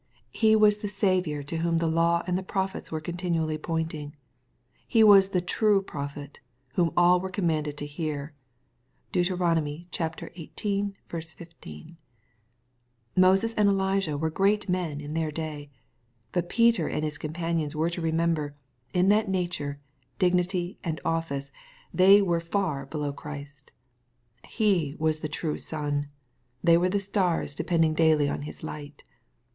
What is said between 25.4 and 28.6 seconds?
sun: they were the stars depending daily on